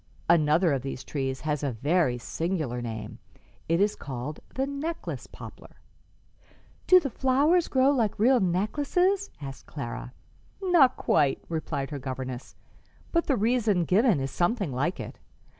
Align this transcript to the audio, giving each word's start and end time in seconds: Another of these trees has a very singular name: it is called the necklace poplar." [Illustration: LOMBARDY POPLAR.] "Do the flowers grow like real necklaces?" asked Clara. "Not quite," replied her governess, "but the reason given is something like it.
Another 0.27 0.73
of 0.73 0.81
these 0.81 1.03
trees 1.03 1.41
has 1.41 1.61
a 1.61 1.73
very 1.73 2.17
singular 2.17 2.81
name: 2.81 3.19
it 3.69 3.79
is 3.79 3.95
called 3.95 4.39
the 4.55 4.65
necklace 4.65 5.27
poplar." 5.27 5.75
[Illustration: 6.87 6.87
LOMBARDY 6.87 6.87
POPLAR.] 6.87 6.87
"Do 6.87 6.99
the 6.99 7.15
flowers 7.21 7.67
grow 7.67 7.91
like 7.91 8.17
real 8.17 8.39
necklaces?" 8.39 9.29
asked 9.39 9.67
Clara. 9.67 10.11
"Not 10.59 10.97
quite," 10.97 11.43
replied 11.49 11.91
her 11.91 11.99
governess, 11.99 12.55
"but 13.11 13.27
the 13.27 13.37
reason 13.37 13.85
given 13.85 14.19
is 14.19 14.31
something 14.31 14.73
like 14.73 14.99
it. 14.99 15.19